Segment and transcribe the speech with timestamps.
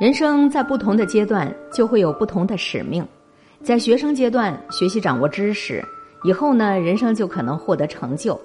[0.00, 3.06] 人生在不同的阶段就会有不同的使命，
[3.62, 5.84] 在学生阶段学习掌握知识，
[6.24, 8.40] 以后呢，人生就可能获得成就。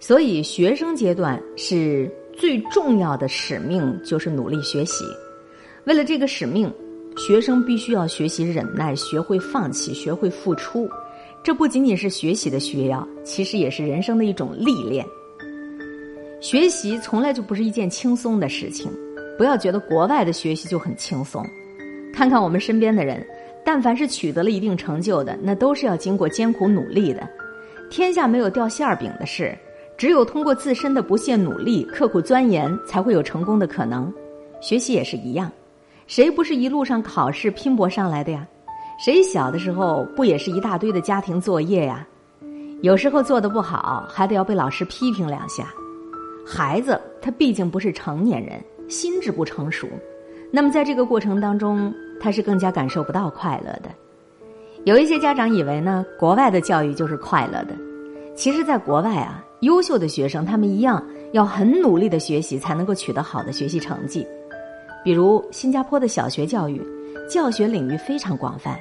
[0.00, 5.04] 所以，学生阶段是最重要的使命，就是努力学习。
[5.84, 6.68] 为了这个使命，
[7.16, 10.90] 学生必须要学习忍耐，学会放弃，学会付出。
[11.44, 15.06] 这不仅仅是学习的需要，其实也是人生的一种历练。
[16.40, 18.90] 学习从来就不是一件轻松的事情。
[19.36, 21.44] 不要觉得国外的学习就很轻松，
[22.12, 23.26] 看看我们身边的人，
[23.64, 27.28] 但凡是取得了一定成就的，那都是要经过艰苦努力的。
[27.90, 29.56] 天下没有掉馅儿饼的事，
[29.96, 34.12] 只有通过自身的不懈努力、刻苦钻研，才会有成功的可能。
[34.60, 35.50] 学习也是一样，
[36.06, 38.46] 谁不是一路上考试拼搏上来的呀？
[39.04, 42.06] 谁小的时候不也是一大堆的家庭作业呀？
[42.82, 45.72] 有时候做的不好，还得要被老师批评两下。
[46.46, 48.62] 孩子他毕竟不是成年人。
[48.92, 49.88] 心智不成熟，
[50.50, 53.90] 那么在这个过程当中，他是更加感受不到快乐的。
[54.84, 57.74] 有一些家长以为呢，国外的教育就是快乐的。
[58.36, 64.26] 其实，在国外啊，优秀的学生他们一样要很努力的学习，才能够取得好的学习成绩。
[65.02, 66.78] 比如新加坡的小学教育，
[67.26, 68.78] 教学领域非常广泛，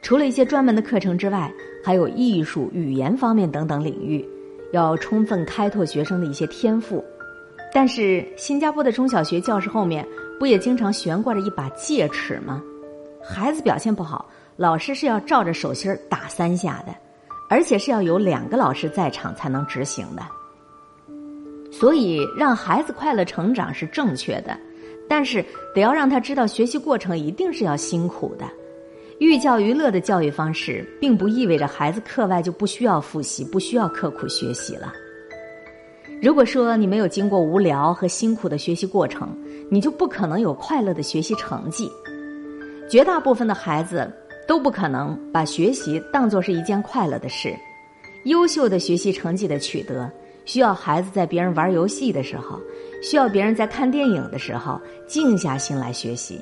[0.00, 1.52] 除了一些专门的课程之外，
[1.84, 4.26] 还有艺术、语言方面等等领域，
[4.72, 7.04] 要充分开拓学生的一些天赋。
[7.72, 10.06] 但是新加坡的中小学教室后面
[10.38, 12.62] 不也经常悬挂着一把戒尺吗？
[13.22, 16.94] 孩子表现不好，老师是要照着手心打三下的，
[17.48, 20.22] 而且是要有两个老师在场才能执行的。
[21.70, 24.58] 所以让孩子快乐成长是正确的，
[25.08, 28.44] 但是得要让他知道学习过程一定是要辛苦的。
[29.20, 34.92] 寓教于乐的教育方式，并不意味着孩子课外就不需要复习、不需要刻苦学习了。
[36.22, 39.34] 如果说你没有经过无聊和辛苦的学习过程，
[39.70, 41.90] 你就不可能有快乐的学习成绩。
[42.90, 44.12] 绝大部分的孩子
[44.46, 47.56] 都不可能把学习当作是一件快乐的事。
[48.24, 50.10] 优秀的学习成绩的取得，
[50.44, 52.60] 需要孩子在别人玩游戏的时候，
[53.02, 56.38] 需要别人在看电影的时候，静下心来学习。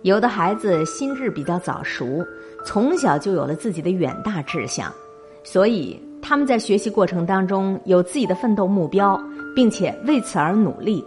[0.00, 2.24] 有的孩子心智比较早熟，
[2.64, 4.90] 从小就有了自己的远大志向，
[5.44, 6.00] 所以。
[6.22, 9.20] 他们在学习过程当中有自己的奋斗目标，
[9.56, 11.04] 并且为此而努力；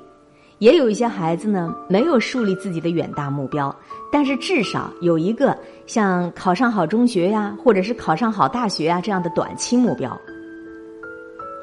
[0.59, 3.73] 也有一些孩子呢，没有树立自己的远大目标，
[4.11, 10.15] 但是至少有一个像考上好中学呀，或者是考上好大学啊这样的短期目标。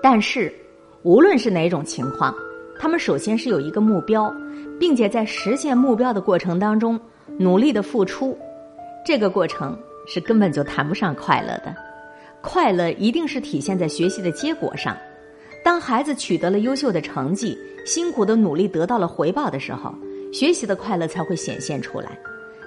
[0.02, 0.52] 但是，
[1.02, 2.34] 无论是哪种情况，
[2.80, 4.34] 他们首先是有一个目标，
[4.80, 6.98] 并且在实现目标的过程当中
[7.38, 8.36] 努力的付出，
[9.04, 11.91] 这个过程是根本就谈不上快乐的。
[12.42, 14.97] 快乐一定是体现在学习的结果上。
[15.64, 19.94] 当孩子取得了优秀的成绩，辛苦的努力得到了回报的时候，
[20.32, 22.19] 学习的快乐才会显现出来。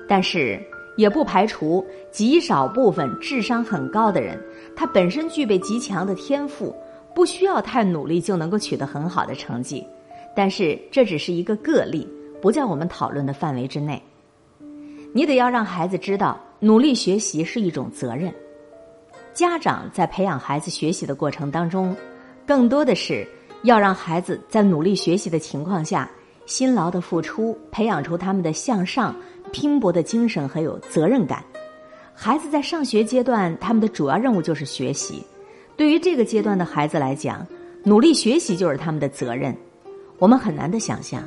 [0.07, 0.57] 但是，
[0.95, 4.41] 也不排除极少部分智商很高的人，
[4.77, 6.73] 他本身具备极强的天赋，
[7.13, 9.85] 不需要太努力就能够取得很好的成绩。
[10.33, 12.07] 但是，这只是一个个例，
[12.41, 14.01] 不在我们讨论的范围之内。
[15.13, 18.33] 你得要让孩子知道，努力学习是一种责任。
[19.35, 21.93] 家长在培养孩子学习的过程当中，
[22.47, 23.27] 更多的是
[23.63, 26.09] 要让孩子在努力学习的情况下，
[26.45, 29.13] 辛劳的付出，培养出他们的向上、
[29.51, 31.43] 拼搏的精神和有责任感。
[32.13, 35.21] 孩子在上学阶段，他们的主要任务就是学习。
[35.75, 37.45] 对于这个阶段的孩子来讲，
[37.83, 39.53] 努力学习就是他们的责任。
[40.17, 41.21] 我们很难的想象，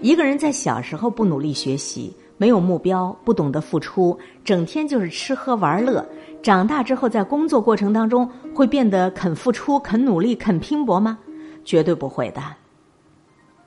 [0.00, 6.06] 一个人在小时候不努力学习，没有目标，不懂得付出，整天就是吃喝玩乐。
[6.40, 11.18] 长大之后，在工作过程当中会变得肯付出、肯努力、肯拼搏吗？
[11.64, 12.40] 绝对不会的。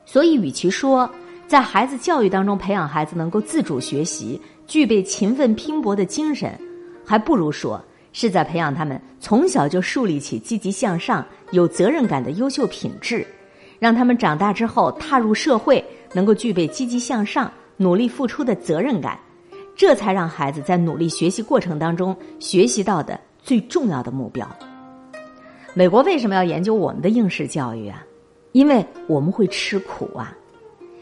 [0.06, 1.08] 所以，与其说
[1.48, 6.58] 在孩子教育当中培养孩子能够自主学习、具备勤奋拼搏的精神，
[7.06, 7.80] 还不如说
[8.14, 13.28] 是在培养他们从小就树立起积极向上、有责任感的优秀品质，
[13.80, 15.84] 让他们长大之后踏入社会
[16.14, 19.20] 能够具备积极向上、努力付出的责任感。
[19.76, 24.48] 这才让孩子在努力学习过程当中学习到的最重要的目标。
[25.74, 28.06] 美国为什么要研究我们的应试教育啊？
[28.52, 30.38] 因为我们会吃苦啊！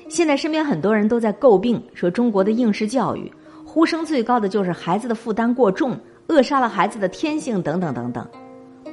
[0.07, 3.29] 现在身边很多人都在诟病说中国的应试教育，
[3.65, 8.25] 呼声最高的就是孩子的负担过重，扼杀了孩子的天性等等等等。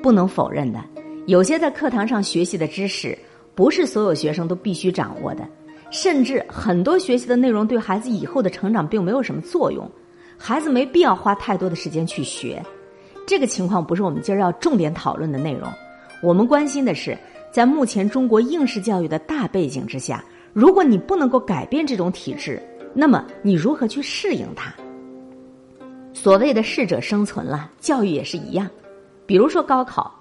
[0.03, 0.83] 不能否认的，
[1.27, 3.17] 有些在课堂上学习的知识，
[3.55, 5.47] 不是所有学生都必须掌握的。
[5.91, 9.91] 甚至很多学习的内容对孩子以后的成长并没有什么作用，
[10.37, 12.63] 孩子没必要花太多的时间去学。
[13.27, 15.69] 这个情况不是我们今儿要重点讨论的内容。
[16.23, 17.17] 我们关心的是，
[17.53, 22.63] 在目前中国应试教育的大背景之下，如果你不能够改变这种体制，
[22.95, 24.73] 那么你如何去适应它？
[26.13, 28.69] 所谓的适者生存了，教育也是一样。
[29.27, 30.13] 比如说高考，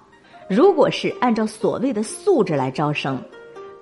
[0.48, 3.18] 如果是按照所谓的素质来招生，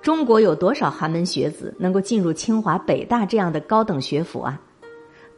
[0.05, 4.61] 中国有多少寒门学子能够进入清华、北大这样的高等学府啊？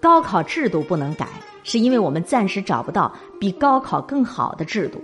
[0.02, 1.26] 高考制度不能改，
[1.64, 3.10] 是因为我们暂时找不到
[3.40, 5.02] 比高考更好的制度。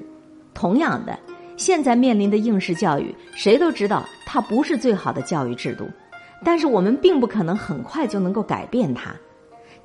[0.54, 1.18] 同样的，
[1.56, 5.90] 现在面临的应试教育，谁都知道它不是最好的教育制度，
[6.44, 9.16] 但是我们并不可能很快就能够改变它。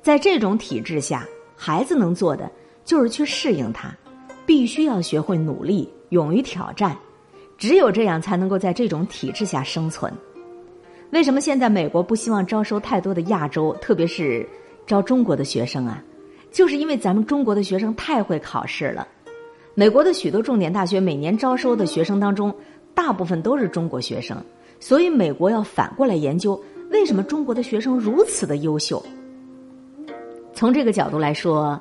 [0.01, 2.51] 在这种体制下，孩子能做的
[2.83, 3.95] 就是去适应它，
[4.45, 6.97] 必须要学会努力，勇于挑战，
[7.59, 10.11] 只有这样才能够在这种体制下生存。
[11.11, 14.47] 为什么现在美国不希望招收太多的亚洲，特别是
[14.87, 16.01] 招中国的学生啊？
[16.51, 19.07] 就是因为咱们中国的学生太会考试了。
[19.75, 22.53] 美国的许多重点大学每年招收的学生当中，
[22.93, 24.37] 大部分都是中国学生，
[24.79, 26.59] 所以美国要反过来研究
[26.91, 29.03] 为什么中国的学生如此的优秀。
[30.53, 31.79] 从这个角度来说，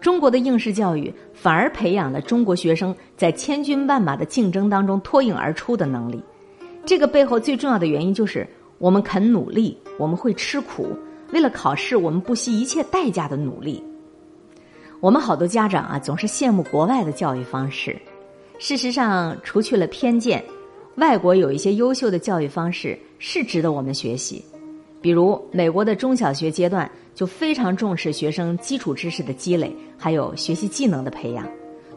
[0.00, 6.22] 中国的应试教育反而培养了中国学生在千军万马的竞争当中脱颖而出的能力。
[6.86, 8.48] 这个背后最重要的原因就是
[8.78, 10.96] 我们肯努力，我们会吃苦，
[11.32, 13.82] 为了考试我们不惜一切代价的努力。
[15.00, 17.96] 我们好多家长啊，总是羡慕国外的教育方式。
[18.58, 20.42] 事实上，除去了偏见，
[20.96, 24.44] 外国有一些优秀的教育方式是值得我们学习。
[25.00, 31.46] 比如，美国的中小学阶段就非常重视学生基础知识的积累，还有学习技能的培养。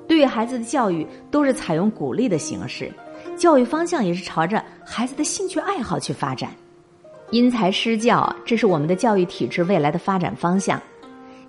[0.07, 2.91] 对于孩子的教育，都是采用鼓励的形式，
[3.37, 6.51] 教育方向也是朝着孩子的兴趣爱好去发展。
[7.31, 10.81] 因材施教，这是我们的教育体制未来的发展方向。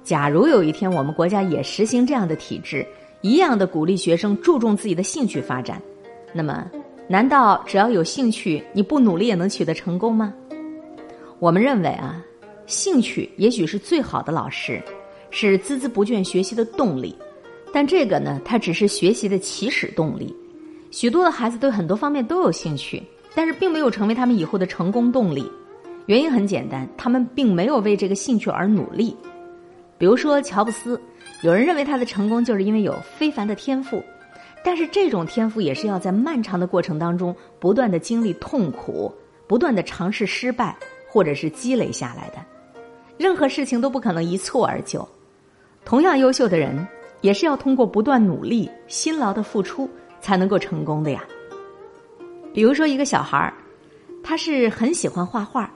[0.05, 2.87] 假如有一天我们国家也实行这样的体制，
[3.21, 5.83] 一样的鼓励学生注重自己的兴趣发展，
[6.33, 6.65] 那么，
[7.09, 10.33] 难道只要有兴趣，你不努力也能取得成功吗？
[11.43, 12.25] 我们认为啊，
[12.67, 14.81] 兴趣也许是最好的老师，
[15.33, 17.17] 是孜孜不倦学习的动力。
[17.73, 20.33] 但这个呢，它只是学习的起始动力。
[20.93, 23.03] 许多的孩子对很多方面都有兴趣，
[23.35, 25.44] 但是并没有成为他们以后的成功动力。
[26.06, 29.17] 原因很简单，他们并没有为这个兴趣而努力。
[29.99, 31.00] 比如说乔布斯，
[31.43, 34.00] 有人认为他的成功就是因为有非凡的天赋，
[34.65, 39.12] 但是这种天赋也是要在漫长的过程当中不断的经历痛苦，
[39.49, 40.77] 不断的尝试失败。
[41.12, 42.43] 或者是积累下来的，
[43.19, 45.06] 任何事情都不可能一蹴而就。
[45.85, 46.88] 同样优秀的人，
[47.20, 49.87] 也是要通过不断努力、辛劳的付出
[50.23, 51.23] 才能够成功的呀。
[52.55, 53.53] 比如说，一个小孩儿，
[54.23, 55.70] 他是很喜欢画画，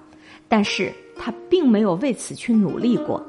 [0.48, 3.22] 但是他并没有为此去努力过，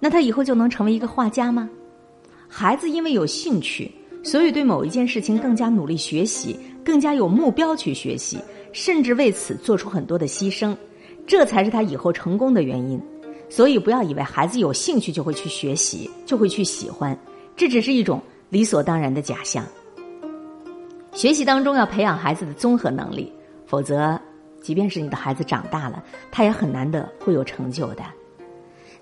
[0.00, 1.66] 那他以后就能成为一个画家吗？
[2.46, 3.90] 孩子因为有兴趣，
[4.22, 8.38] 所以对某一件事情更加努力学习，更加有目标去学习，
[8.72, 10.76] 甚至为此做出很多的牺牲。
[11.26, 13.00] 这才是他以后成功的原因，
[13.48, 17.16] 所以不要以为孩子有兴趣就会去学习，就会去喜欢，
[17.56, 19.64] 这只是一种理所当然的假象。
[21.12, 23.32] 学习当中要培养孩子的综合能力，
[23.66, 24.20] 否则，
[24.60, 28.02] 即便是你的孩子长大了，他也很难的会有成就的。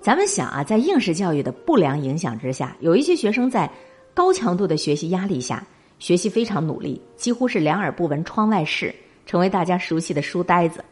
[0.01, 3.71] 咱们想啊，在应试教育的不良影响之下，有一些学生在
[4.13, 5.67] 高强度的学习压力下，
[5.99, 8.95] 学习非常努力，几乎是两耳不闻窗外事，
[9.25, 10.85] 成为大家熟悉的书呆子。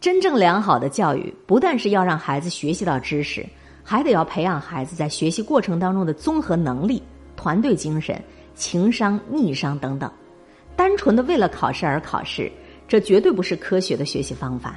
[0.00, 3.44] 真正良好的教育，不但是要让孩子学习到知识，
[3.82, 7.02] 还得要培养孩子在学习过程当中的综合能力、
[7.36, 8.16] 团队精神、
[8.54, 10.08] 情商、逆商等等。
[10.76, 12.50] 单纯的为了考试而考试，
[12.86, 14.76] 这绝对不是科学的学习方法。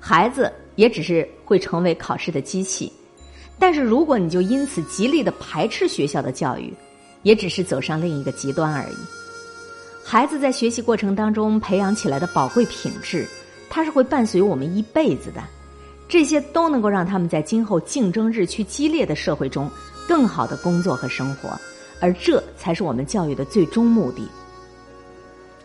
[0.00, 2.90] 孩子也只是会成为考试的机器。
[3.58, 6.72] 但是如果你就因此极力的排斥学校的教育，
[7.22, 8.96] 也只是走上另一个极端而已。
[10.02, 13.26] 孩子在学习过程当中培养起来的宝贵品质。
[13.68, 15.42] 它是会伴随我们一辈子的，
[16.08, 19.70] 这些都能够让他们在今后竞争日趋激烈的社会中
[20.08, 21.58] 更好的工作和生活，
[22.00, 24.28] 而这才是我们教育的最终目的。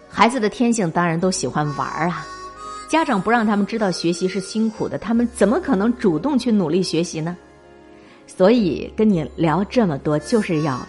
[0.09, 2.27] 孩子的天性当然都喜欢玩啊，
[2.89, 7.37] 家长不让他们知道学习是辛苦的，他们怎么可能主动去努力学习呢？
[8.27, 10.79] 所以跟你聊这么多，就是要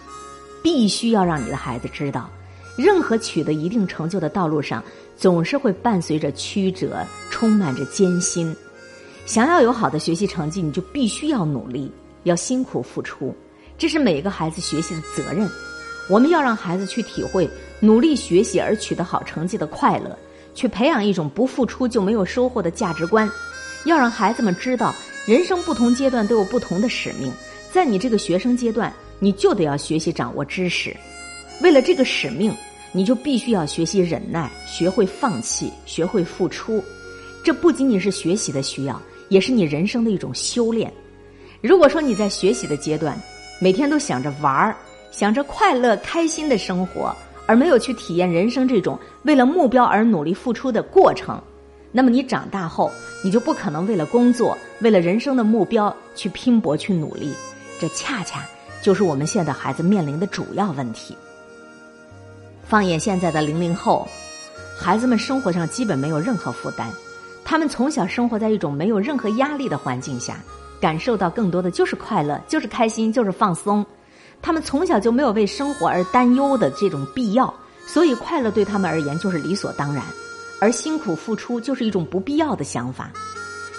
[0.63, 2.29] 必须要让你的孩子知道，
[2.77, 4.83] 任何取得一定成就的道路上。
[5.15, 8.53] 总是会伴随着曲折，充满着艰辛。
[9.25, 11.93] 想要有好的学习成绩，你就必须要努力，
[12.25, 13.33] 要辛苦付出。
[13.79, 15.49] 这是每个孩子学习的责任。
[16.09, 17.49] 我们要让孩子去体会
[17.79, 20.19] 努力学习而取得好成绩的快乐，
[20.57, 23.31] 去培养一种不付出就没有收获的价值观。
[23.85, 24.93] 要让孩子们知道，
[25.25, 27.33] 人生不同阶段都有不同的使命。
[27.71, 30.97] 在你这个学生阶段，你就得要学习掌握知识，
[31.63, 32.55] 为了这个使命。
[32.95, 36.85] 你就必须要学习忍耐，学会放弃，学会付出。
[37.43, 39.01] 这不仅仅是学习的需要，
[39.31, 40.93] 也是你人生的一种修炼。
[41.63, 43.19] 如果说你在学习的阶段，
[43.59, 44.77] 每天都想着玩儿，
[45.11, 47.17] 想着快乐开心的生活，
[47.47, 51.43] 而没有去体验人生这种为了目标而努力付出的过程，
[51.93, 52.93] 那么你长大后，
[53.25, 57.33] 你就不可能为了工作、为了人生的目标去拼搏、去努力。
[57.81, 58.47] 这恰恰
[58.83, 61.17] 就是我们现在孩子面临的主要问题。
[62.73, 64.09] 放眼现在的零零后，
[64.79, 66.89] 孩子们生活上基本没有任何负担，
[67.45, 70.39] 他们从小生活在一种没有任何压力的环境下，
[70.81, 73.85] 感受到更多的就是快乐，就是开心，就是放松。
[74.41, 77.53] 他们从小就没有为生活而担忧的这种必要，
[77.87, 80.03] 所以快乐对他们而言就是理所当然，
[80.59, 83.11] 而辛苦付出就是一种不必要的想法。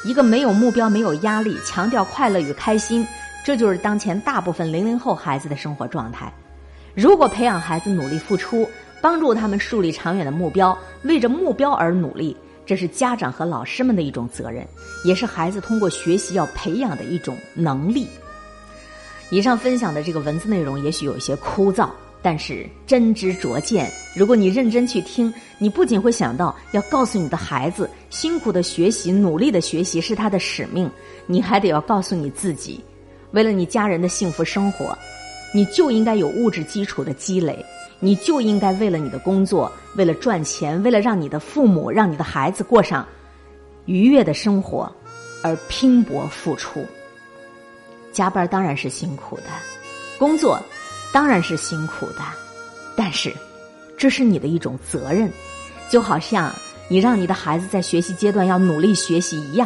[0.05, 3.03] 一个没有目标、没有压力、强调快乐与开心。
[3.43, 6.31] 这就是当前大部分零零后孩子的生活状态。
[6.95, 8.69] 如果培养孩子努力付出，
[9.03, 12.33] 帮助他们树立长远的目标，为着目标而努力，
[12.65, 14.65] 这是家长和老师们的一种责任，
[15.03, 18.07] 也是孩子通过学习要培养的一种能力。
[19.29, 21.89] 以上分享的这个文字内容也许有一些枯燥，
[22.21, 23.91] 但是真知灼见。
[24.15, 30.89] 如果你认真去听，你不仅会想到要告诉你的孩子，辛苦的学习、努力的学习是他的使命，
[31.27, 32.81] 你还得要告诉你自己。
[33.31, 34.97] 为了你家人的幸福生活，
[35.53, 37.65] 你就应该有物质基础的积累，
[38.03, 43.07] 你就应该为了你的工作，为了赚钱，为了让你的父母、让你的孩子过上
[43.85, 44.93] 愉悦的生活
[45.41, 46.85] 而拼搏付出。
[48.11, 49.43] 加班当然是辛苦的，
[50.19, 50.59] 工作
[51.13, 52.19] 当然是辛苦的，
[52.97, 53.33] 但是
[53.97, 55.31] 这是你的一种责任，
[55.89, 56.53] 就好像
[56.89, 59.65] 你让你的孩子在学习阶段要努力学习一样。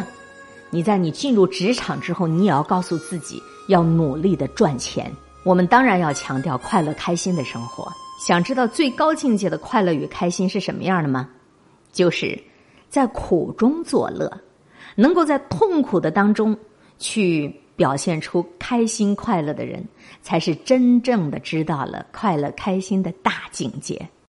[0.70, 5.12] 你在你进入职场之后，你也要告诉自己要努力的赚钱。
[5.42, 7.90] 我们当然要强调快乐开心的生活。
[8.18, 11.30] 想知道最高境界的快乐与开心是什么样的吗？
[11.92, 12.38] 就是
[12.88, 14.28] 在苦中作乐，
[14.96, 16.54] 能够在痛苦的当中
[16.98, 19.86] 去表现出开心快乐的人，
[20.20, 24.08] 才是真正的知道了快乐开心的大境界。